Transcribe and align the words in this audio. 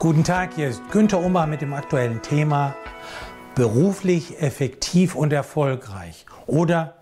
Guten 0.00 0.22
Tag, 0.22 0.54
hier 0.54 0.68
ist 0.68 0.80
Günter 0.92 1.18
Ummer 1.18 1.48
mit 1.48 1.60
dem 1.60 1.74
aktuellen 1.74 2.22
Thema 2.22 2.76
beruflich 3.56 4.40
effektiv 4.40 5.16
und 5.16 5.32
erfolgreich 5.32 6.24
oder 6.46 6.98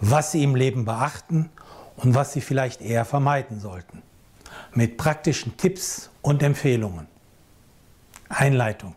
was 0.00 0.32
Sie 0.32 0.42
im 0.42 0.56
Leben 0.56 0.84
beachten 0.84 1.48
und 1.96 2.16
was 2.16 2.32
Sie 2.32 2.40
vielleicht 2.40 2.80
eher 2.80 3.04
vermeiden 3.04 3.60
sollten. 3.60 4.02
Mit 4.74 4.96
praktischen 4.96 5.56
Tipps 5.58 6.10
und 6.22 6.42
Empfehlungen. 6.42 7.06
Einleitung. 8.28 8.94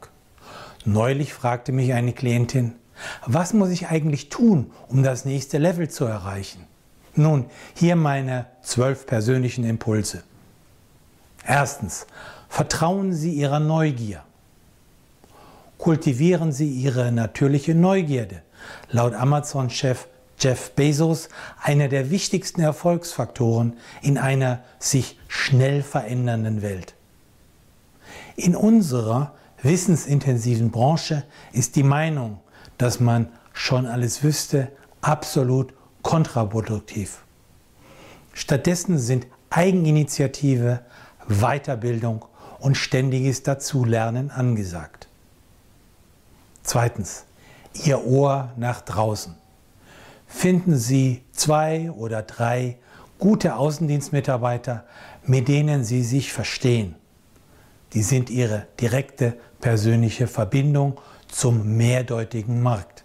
Neulich 0.84 1.32
fragte 1.32 1.74
mich 1.74 1.94
eine 1.94 2.14
Klientin, 2.14 2.74
was 3.28 3.54
muss 3.54 3.70
ich 3.70 3.86
eigentlich 3.86 4.30
tun, 4.30 4.72
um 4.88 5.04
das 5.04 5.26
nächste 5.26 5.60
Level 5.60 5.92
zu 5.92 6.06
erreichen? 6.06 6.66
Nun, 7.14 7.46
hier 7.76 7.98
meine 7.98 8.48
zwölf 8.64 9.06
persönlichen 9.06 9.64
Impulse. 9.64 10.24
Erstens, 11.46 12.08
vertrauen 12.54 13.14
Sie 13.14 13.32
Ihrer 13.32 13.60
Neugier. 13.60 14.22
Kultivieren 15.80 16.52
Sie 16.52 16.70
Ihre 16.70 17.12
natürliche 17.12 17.74
Neugierde. 17.74 18.44
Laut 18.92 19.16
Amazon-Chef 19.16 20.06
Jeff 20.38 20.70
Bezos 20.74 21.30
einer 21.60 21.88
der 21.88 22.12
wichtigsten 22.12 22.62
Erfolgsfaktoren 22.62 23.74
in 24.04 24.20
einer 24.20 24.64
sich 24.78 25.18
schnell 25.28 25.82
verändernden 25.82 26.62
Welt. 26.62 26.94
In 28.36 28.56
unserer 28.56 29.34
wissensintensiven 29.64 30.70
Branche 30.70 31.24
ist 31.54 31.76
die 31.76 31.82
Meinung, 31.82 32.40
dass 32.78 33.00
man 33.00 33.30
schon 33.52 33.88
alles 33.88 34.22
wüsste, 34.22 34.68
absolut 35.02 35.74
kontraproduktiv. 36.04 37.24
Stattdessen 38.32 39.00
sind 39.00 39.26
Eigeninitiative, 39.50 40.82
Weiterbildung 41.28 42.26
und 42.64 42.78
ständiges 42.78 43.44
Dazulernen 43.44 44.32
angesagt. 44.32 45.10
Zweitens, 46.64 47.26
Ihr 47.84 48.06
Ohr 48.06 48.54
nach 48.56 48.80
draußen. 48.80 49.36
Finden 50.28 50.78
Sie 50.78 51.24
zwei 51.34 51.92
oder 51.92 52.22
drei 52.22 52.78
gute 53.20 53.58
Außendienstmitarbeiter, 53.58 54.86
mit 55.26 55.50
denen 55.50 55.84
Sie 55.84 56.04
sich 56.04 56.32
verstehen. 56.32 56.96
Die 57.92 58.02
sind 58.02 58.30
Ihre 58.30 58.66
direkte 58.80 59.36
persönliche 59.60 60.28
Verbindung 60.28 61.02
zum 61.28 61.76
mehrdeutigen 61.76 62.62
Markt. 62.62 63.04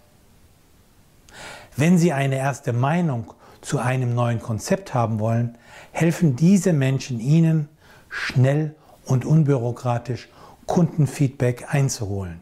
Wenn 1.75 1.97
Sie 1.97 2.13
eine 2.13 2.37
erste 2.37 2.71
Meinung 2.71 3.33
zu 3.59 3.79
einem 3.79 4.15
neuen 4.15 4.39
Konzept 4.39 4.93
haben 4.93 5.19
wollen, 5.19 5.57
helfen 5.91 6.37
diese 6.37 6.71
Menschen 6.71 7.19
Ihnen, 7.19 7.67
schnell 8.07 8.73
und 9.09 9.25
unbürokratisch 9.25 10.29
Kundenfeedback 10.67 11.73
einzuholen 11.73 12.41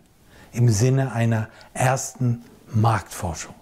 im 0.52 0.70
Sinne 0.70 1.14
einer 1.14 1.48
ersten 1.74 2.44
Marktforschung. 2.68 3.56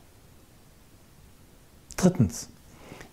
Drittens, 1.98 2.50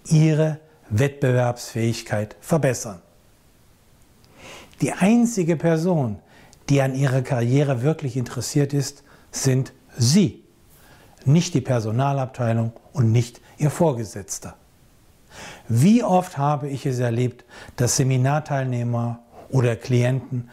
Ihre 0.07 0.59
Wettbewerbsfähigkeit 0.89 2.37
verbessern. 2.41 3.01
Die 4.81 4.93
einzige 4.93 5.57
Person, 5.57 6.19
die 6.71 6.81
an 6.81 6.95
Ihrer 6.95 7.23
Karriere 7.23 7.83
wirklich 7.83 8.17
interessiert 8.17 8.73
ist, 8.73 9.05
sind 9.31 9.73
Sie, 9.97 10.43
nicht 11.25 11.55
die 11.55 11.61
Personalabteilung 11.61 12.73
und 12.93 13.13
nicht 13.13 13.41
Ihr 13.59 13.71
Vorgesetzter. 13.71 14.57
Wie 15.69 16.03
oft 16.03 16.39
habe 16.39 16.69
ich 16.69 16.87
es 16.87 16.99
erlebt, 16.99 17.45
dass 17.77 17.97
Seminarteilnehmer 17.97 19.21
oder 19.53 19.77
Klienten 19.77 20.51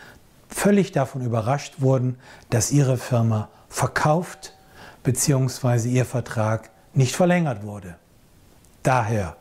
völlig 0.48 0.92
davon 0.92 1.26
überrascht 1.26 1.76
wurden, 1.80 2.18
dass 2.50 2.72
ihre 2.72 2.98
Firma 2.98 3.50
verkauft 3.70 4.54
bzw. 5.04 5.90
ihr 5.90 6.06
Vertrag 6.06 6.70
nicht 6.94 7.16
verlängert 7.16 7.64
wurde. 7.64 7.96
Daher 8.84 9.38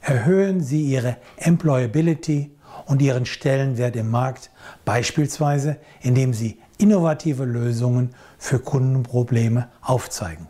erhöhen 0.00 0.60
Sie 0.62 0.82
Ihre 0.82 1.16
Employability 1.36 2.50
und 2.86 3.02
Ihren 3.02 3.26
Stellenwert 3.26 3.96
im 3.96 4.10
Markt, 4.10 4.50
beispielsweise 4.84 5.78
indem 6.00 6.32
Sie 6.32 6.60
innovative 6.78 7.44
Lösungen 7.44 8.14
für 8.38 8.58
Kundenprobleme 8.58 9.68
aufzeigen. 9.80 10.46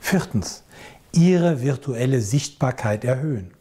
Viertens, 0.00 0.64
Ihre 1.12 1.62
virtuelle 1.62 2.20
Sichtbarkeit 2.20 3.04
erhöhen. 3.04 3.52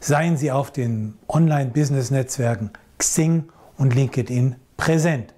Seien 0.00 0.36
Sie 0.36 0.50
auf 0.50 0.70
den 0.70 1.18
Online-Business-Netzwerken 1.28 2.70
Xing 2.98 3.48
und 3.76 3.94
LinkedIn 3.94 4.56
präsent 4.76 5.34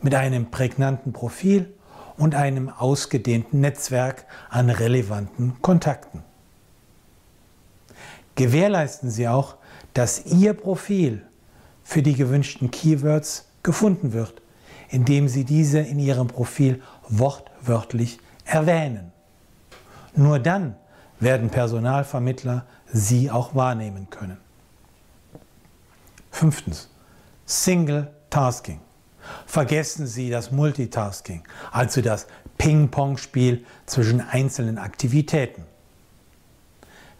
mit 0.00 0.14
einem 0.14 0.50
prägnanten 0.50 1.12
Profil 1.12 1.72
und 2.16 2.34
einem 2.34 2.68
ausgedehnten 2.68 3.60
Netzwerk 3.60 4.26
an 4.50 4.70
relevanten 4.70 5.60
Kontakten. 5.62 6.22
Gewährleisten 8.34 9.10
Sie 9.10 9.28
auch, 9.28 9.56
dass 9.94 10.26
Ihr 10.26 10.54
Profil 10.54 11.22
für 11.82 12.02
die 12.02 12.14
gewünschten 12.14 12.70
Keywords 12.70 13.48
gefunden 13.62 14.12
wird, 14.12 14.42
indem 14.88 15.28
Sie 15.28 15.44
diese 15.44 15.80
in 15.80 15.98
Ihrem 15.98 16.28
Profil 16.28 16.82
wortwörtlich 17.08 18.18
erwähnen. 18.44 19.12
Nur 20.14 20.38
dann 20.38 20.76
werden 21.20 21.50
Personalvermittler 21.50 22.66
Sie 22.92 23.30
auch 23.30 23.54
wahrnehmen 23.54 24.08
können. 24.10 24.38
Fünftens. 26.30 26.88
Single 27.46 28.10
Tasking. 28.30 28.80
Vergessen 29.46 30.06
Sie 30.06 30.30
das 30.30 30.50
Multitasking, 30.50 31.42
also 31.70 32.00
das 32.00 32.26
Ping-Pong-Spiel 32.58 33.64
zwischen 33.86 34.20
einzelnen 34.20 34.78
Aktivitäten. 34.78 35.64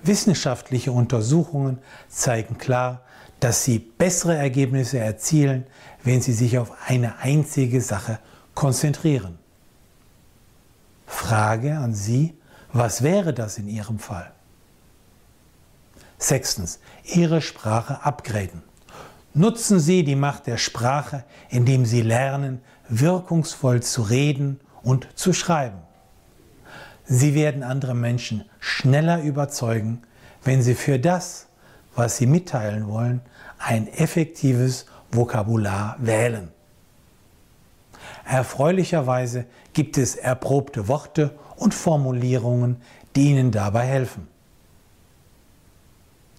Wissenschaftliche 0.02 0.90
Untersuchungen 0.90 1.78
zeigen 2.08 2.58
klar, 2.58 3.02
dass 3.40 3.64
Sie 3.64 3.78
bessere 3.78 4.36
Ergebnisse 4.36 4.98
erzielen, 4.98 5.64
wenn 6.02 6.20
Sie 6.20 6.32
sich 6.32 6.58
auf 6.58 6.72
eine 6.86 7.18
einzige 7.18 7.80
Sache 7.80 8.18
konzentrieren. 8.54 9.38
Frage 11.06 11.76
an 11.78 11.94
Sie, 11.94 12.34
was 12.72 13.02
wäre 13.02 13.32
das 13.32 13.58
in 13.58 13.68
Ihrem 13.68 13.98
Fall? 13.98 14.32
Sechstens, 16.22 16.78
Ihre 17.04 17.40
Sprache 17.40 18.04
upgraden. 18.04 18.62
Nutzen 19.34 19.80
Sie 19.80 20.04
die 20.04 20.14
Macht 20.14 20.46
der 20.46 20.56
Sprache, 20.56 21.24
indem 21.48 21.84
Sie 21.84 22.02
lernen, 22.02 22.60
wirkungsvoll 22.88 23.82
zu 23.82 24.02
reden 24.02 24.60
und 24.82 25.08
zu 25.14 25.32
schreiben. 25.32 25.78
Sie 27.04 27.34
werden 27.34 27.62
andere 27.62 27.94
Menschen 27.94 28.44
schneller 28.60 29.22
überzeugen, 29.22 30.02
wenn 30.44 30.62
Sie 30.62 30.74
für 30.74 30.98
das, 30.98 31.46
was 31.96 32.18
Sie 32.18 32.26
mitteilen 32.26 32.88
wollen, 32.88 33.20
ein 33.58 33.88
effektives 33.88 34.86
Vokabular 35.10 35.96
wählen. 35.98 36.50
Erfreulicherweise 38.24 39.46
gibt 39.72 39.98
es 39.98 40.14
erprobte 40.14 40.86
Worte 40.88 41.36
und 41.56 41.74
Formulierungen, 41.74 42.80
die 43.16 43.30
Ihnen 43.30 43.50
dabei 43.50 43.86
helfen. 43.86 44.28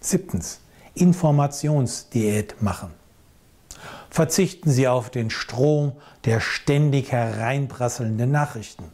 Siebtens. 0.06 0.60
Informationsdiät 0.96 2.62
machen. 2.62 2.92
Verzichten 4.10 4.70
Sie 4.70 4.88
auf 4.88 5.10
den 5.10 5.32
Strom 5.32 5.94
der 6.26 6.40
ständig 6.40 7.12
hereinprasselnden 7.12 8.30
Nachrichten. 8.30 8.92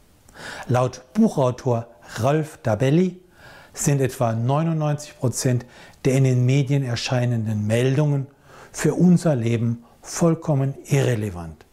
Laut 0.66 1.02
Buchautor 1.12 1.88
Ralf 2.16 2.58
Dabelli 2.62 3.20
sind 3.74 4.00
etwa 4.00 4.32
99 4.32 5.18
Prozent 5.18 5.66
der 6.04 6.14
in 6.14 6.24
den 6.24 6.46
Medien 6.46 6.82
erscheinenden 6.82 7.66
Meldungen 7.66 8.26
für 8.72 8.94
unser 8.94 9.36
Leben 9.36 9.84
vollkommen 10.00 10.74
irrelevant. 10.86 11.66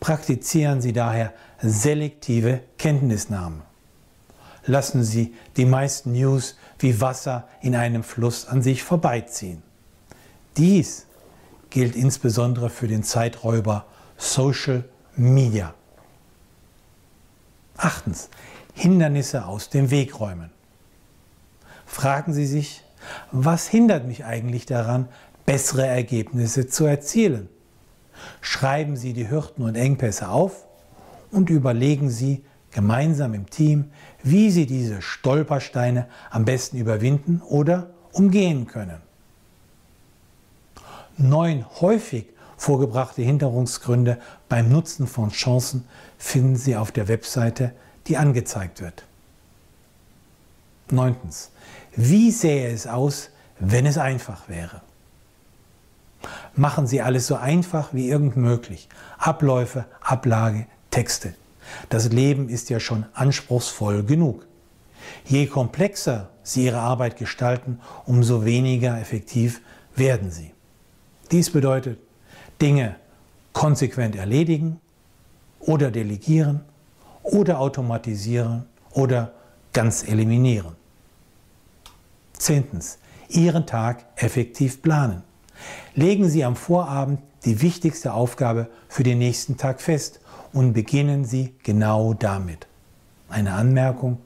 Praktizieren 0.00 0.82
Sie 0.82 0.92
daher 0.92 1.32
selektive 1.62 2.60
Kenntnisnahme. 2.78 3.62
Lassen 4.66 5.02
Sie 5.04 5.34
die 5.56 5.64
meisten 5.64 6.12
News 6.12 6.56
wie 6.78 7.00
Wasser 7.00 7.48
in 7.60 7.74
einem 7.74 8.02
Fluss 8.02 8.46
an 8.46 8.62
sich 8.62 8.82
vorbeiziehen. 8.82 9.62
Dies 10.56 11.06
gilt 11.70 11.96
insbesondere 11.96 12.68
für 12.70 12.88
den 12.88 13.02
Zeiträuber 13.02 13.86
Social 14.16 14.84
Media. 15.16 15.74
Achtens, 17.76 18.28
Hindernisse 18.74 19.46
aus 19.46 19.70
dem 19.70 19.90
Weg 19.90 20.20
räumen. 20.20 20.50
Fragen 21.86 22.34
Sie 22.34 22.46
sich, 22.46 22.84
was 23.32 23.66
hindert 23.68 24.06
mich 24.06 24.24
eigentlich 24.24 24.66
daran, 24.66 25.08
bessere 25.46 25.86
Ergebnisse 25.86 26.66
zu 26.66 26.84
erzielen? 26.84 27.48
Schreiben 28.40 28.96
Sie 28.96 29.12
die 29.12 29.30
Hürden 29.30 29.64
und 29.64 29.76
Engpässe 29.76 30.28
auf 30.28 30.66
und 31.30 31.48
überlegen 31.48 32.10
Sie 32.10 32.44
gemeinsam 32.70 33.34
im 33.34 33.48
Team, 33.50 33.90
wie 34.22 34.50
Sie 34.50 34.66
diese 34.66 35.02
Stolpersteine 35.02 36.06
am 36.30 36.44
besten 36.44 36.76
überwinden 36.76 37.42
oder 37.46 37.90
umgehen 38.12 38.66
können. 38.66 39.00
Neun 41.16 41.66
häufig 41.80 42.26
vorgebrachte 42.56 43.22
Hinderungsgründe 43.22 44.18
beim 44.48 44.70
Nutzen 44.70 45.06
von 45.06 45.30
Chancen 45.30 45.86
finden 46.18 46.56
Sie 46.56 46.76
auf 46.76 46.92
der 46.92 47.08
Webseite, 47.08 47.72
die 48.06 48.16
angezeigt 48.16 48.80
wird. 48.80 49.04
Neuntens. 50.90 51.50
Wie 51.96 52.30
sähe 52.30 52.70
es 52.70 52.86
aus, 52.86 53.30
wenn 53.58 53.86
es 53.86 53.98
einfach 53.98 54.48
wäre? 54.48 54.82
Machen 56.54 56.86
Sie 56.86 57.00
alles 57.00 57.26
so 57.26 57.36
einfach 57.36 57.94
wie 57.94 58.08
irgend 58.08 58.36
möglich. 58.36 58.88
Abläufe, 59.18 59.86
Ablage, 60.00 60.66
Texte. 60.90 61.34
Das 61.88 62.10
Leben 62.10 62.48
ist 62.48 62.70
ja 62.70 62.80
schon 62.80 63.06
anspruchsvoll 63.14 64.04
genug. 64.04 64.46
Je 65.24 65.46
komplexer 65.46 66.30
Sie 66.42 66.66
Ihre 66.66 66.78
Arbeit 66.78 67.16
gestalten, 67.16 67.80
umso 68.06 68.44
weniger 68.44 69.00
effektiv 69.00 69.60
werden 69.94 70.30
Sie. 70.30 70.52
Dies 71.30 71.50
bedeutet, 71.50 71.98
Dinge 72.60 72.96
konsequent 73.52 74.16
erledigen 74.16 74.80
oder 75.60 75.90
delegieren 75.90 76.60
oder 77.22 77.60
automatisieren 77.60 78.66
oder 78.92 79.32
ganz 79.72 80.02
eliminieren. 80.02 80.74
Zehntens, 82.32 82.98
Ihren 83.28 83.66
Tag 83.66 84.04
effektiv 84.16 84.82
planen. 84.82 85.22
Legen 85.94 86.28
Sie 86.28 86.44
am 86.44 86.56
Vorabend 86.56 87.20
die 87.44 87.62
wichtigste 87.62 88.12
Aufgabe 88.12 88.68
für 88.88 89.02
den 89.02 89.18
nächsten 89.18 89.56
Tag 89.56 89.80
fest 89.80 90.20
und 90.52 90.72
beginnen 90.72 91.24
Sie 91.24 91.54
genau 91.62 92.14
damit. 92.14 92.66
Eine 93.28 93.52
Anmerkung. 93.52 94.18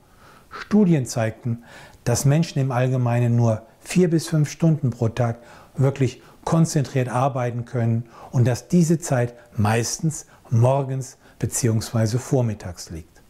Studien 0.50 1.06
zeigten, 1.06 1.64
dass 2.04 2.24
Menschen 2.24 2.60
im 2.60 2.70
Allgemeinen 2.70 3.36
nur 3.36 3.62
vier 3.80 4.08
bis 4.08 4.28
fünf 4.28 4.50
Stunden 4.50 4.90
pro 4.90 5.08
Tag 5.08 5.38
wirklich 5.76 6.22
konzentriert 6.44 7.08
arbeiten 7.08 7.64
können 7.64 8.04
und 8.30 8.46
dass 8.46 8.68
diese 8.68 8.98
Zeit 8.98 9.34
meistens 9.56 10.26
morgens 10.50 11.16
bzw. 11.38 12.18
vormittags 12.18 12.90
liegt. 12.90 13.20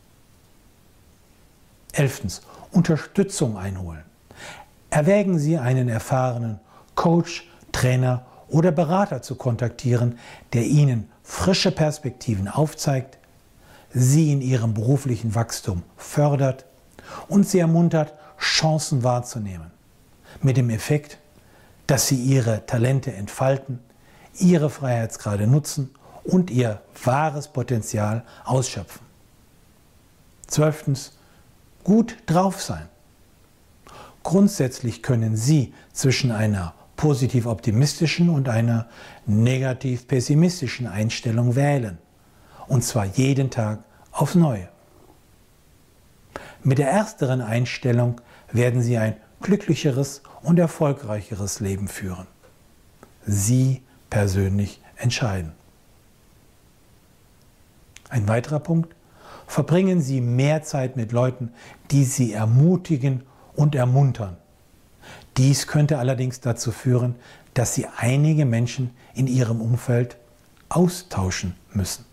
Elftens. 1.93 2.43
Unterstützung 2.73 3.57
einholen. 3.57 4.03
Erwägen 4.91 5.39
Sie 5.39 5.59
einen 5.59 5.89
erfahrenen 5.89 6.59
Coach, 6.97 7.49
Trainer 7.71 8.27
oder 8.55 8.71
Berater 8.71 9.21
zu 9.21 9.35
kontaktieren, 9.35 10.19
der 10.53 10.63
Ihnen 10.63 11.11
frische 11.25 11.73
Perspektiven 11.73 12.47
aufzeigt, 12.47 13.19
Sie 13.91 14.33
in 14.33 14.41
Ihrem 14.41 14.75
beruflichen 14.75 15.35
Wachstum 15.35 15.83
fördert 15.97 16.65
und 17.29 17.49
Sie 17.49 17.59
ermuntert, 17.59 18.15
Chancen 18.39 19.03
wahrzunehmen. 19.03 19.73
Mit 20.41 20.57
dem 20.57 20.71
Effekt, 20.71 21.19
dass 21.87 22.09
sie 22.09 22.17
ihre 22.17 22.65
Talente 22.67 23.13
entfalten, 23.13 23.81
ihre 24.39 24.71
Freiheitsgrade 24.71 25.47
nutzen 25.47 25.91
und 26.25 26.51
ihr 26.51 26.81
wahres 27.05 27.49
Potenzial 27.49 28.25
ausschöpfen. 28.45 29.03
Zwölftens, 30.47 31.19
gut 31.83 32.17
drauf 32.27 32.63
sein. 32.63 32.89
Grundsätzlich 34.23 35.03
können 35.03 35.37
Sie 35.37 35.75
zwischen 35.93 36.31
einer 36.31 36.75
positiv 36.97 37.47
optimistischen 37.47 38.29
und 38.29 38.49
einer 38.49 38.89
negativ 39.27 40.07
pessimistischen 40.07 40.87
Einstellung 40.87 41.57
wählen. 41.57 41.99
Und 42.67 42.85
zwar 42.85 43.05
jeden 43.05 43.51
Tag 43.51 43.81
aufs 44.13 44.35
Neue. 44.35 44.69
Mit 46.63 46.79
der 46.79 46.91
ersteren 46.91 47.41
Einstellung 47.41 48.21
werden 48.51 48.81
Sie 48.83 48.97
ein 48.97 49.17
glücklicheres 49.41 50.23
und 50.43 50.59
erfolgreicheres 50.59 51.61
Leben 51.61 51.89
führen. 51.89 52.27
Sie 53.27 53.83
persönlich 54.09 54.81
entscheiden. 54.97 55.53
Ein 58.09 58.29
weiterer 58.29 58.61
Punkt. 58.61 58.95
Verbringen 59.47 60.01
Sie 60.01 60.21
mehr 60.21 60.63
Zeit 60.63 60.97
mit 60.97 61.13
Leuten, 61.13 61.53
die 61.91 62.05
Sie 62.05 62.33
ermutigen 62.33 63.25
und 63.55 63.75
ermuntern. 63.75 64.37
Dies 65.37 65.67
könnte 65.67 65.99
allerdings 65.99 66.41
dazu 66.41 66.71
führen, 66.71 67.17
dass 67.55 67.75
Sie 67.75 67.87
einige 67.97 68.45
Menschen 68.45 68.91
in 69.15 69.27
Ihrem 69.27 69.61
Umfeld 69.61 70.17
austauschen 70.69 71.55
müssen. 71.73 72.05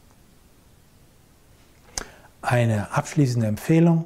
Eine 2.42 2.92
abschließende 2.92 3.48
Empfehlung. 3.48 4.06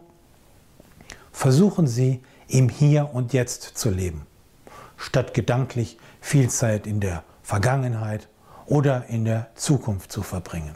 Versuchen 1.31 1.87
Sie, 1.87 2.21
im 2.47 2.69
Hier 2.69 3.13
und 3.13 3.33
Jetzt 3.33 3.77
zu 3.77 3.89
leben, 3.89 4.25
statt 4.97 5.33
gedanklich 5.33 5.97
viel 6.21 6.49
Zeit 6.49 6.85
in 6.85 6.99
der 6.99 7.23
Vergangenheit 7.43 8.27
oder 8.65 9.05
in 9.07 9.25
der 9.25 9.47
Zukunft 9.55 10.11
zu 10.11 10.21
verbringen. 10.21 10.75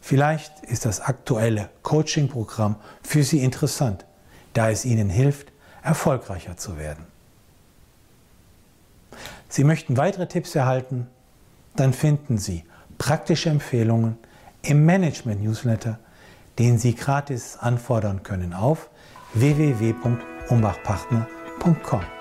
Vielleicht 0.00 0.60
ist 0.62 0.84
das 0.84 1.00
aktuelle 1.00 1.68
Coaching-Programm 1.82 2.76
für 3.02 3.24
Sie 3.24 3.42
interessant, 3.42 4.04
da 4.52 4.70
es 4.70 4.84
Ihnen 4.84 5.10
hilft, 5.10 5.50
erfolgreicher 5.86 6.56
zu 6.56 6.78
werden. 6.78 7.04
Sie 9.48 9.64
möchten 9.64 9.96
weitere 9.96 10.26
Tipps 10.26 10.54
erhalten? 10.54 11.08
Dann 11.76 11.94
finden 11.94 12.38
Sie 12.38 12.64
praktische 12.98 13.50
Empfehlungen 13.50 14.18
im 14.62 14.84
Management-Newsletter, 14.84 15.98
den 16.58 16.78
Sie 16.78 16.94
gratis 16.94 17.56
anfordern 17.56 18.22
können 18.22 18.52
auf 18.52 18.90
www.umbachpartner.com. 19.34 22.15